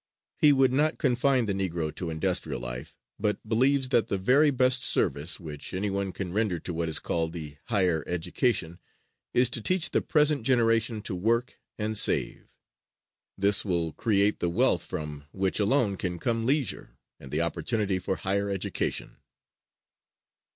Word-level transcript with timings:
He 0.39 0.51
would 0.51 0.73
not 0.73 0.97
confine 0.97 1.45
the 1.45 1.53
Negro 1.53 1.93
to 1.93 2.09
industrial 2.09 2.59
life, 2.59 2.97
but 3.19 3.37
believes 3.47 3.89
that 3.89 4.07
the 4.07 4.17
very 4.17 4.49
best 4.49 4.83
service 4.83 5.39
which 5.39 5.75
any 5.75 5.91
one 5.91 6.11
can 6.11 6.33
render 6.33 6.57
to 6.57 6.73
what 6.73 6.89
is 6.89 6.97
called 6.97 7.33
the 7.33 7.57
"higher 7.65 8.03
education" 8.07 8.79
is 9.31 9.47
to 9.51 9.61
teach 9.61 9.91
the 9.91 10.01
present 10.01 10.41
generation 10.43 11.03
to 11.03 11.13
work 11.13 11.59
and 11.77 11.99
save. 11.99 12.55
This 13.37 13.63
will 13.63 13.93
create 13.93 14.39
the 14.39 14.49
wealth 14.49 14.83
from 14.83 15.25
which 15.31 15.59
alone 15.59 15.97
can 15.97 16.17
come 16.17 16.47
leisure 16.47 16.97
and 17.19 17.29
the 17.31 17.41
opportunity 17.41 17.99
for 17.99 18.15
higher 18.15 18.49
education. 18.49 19.17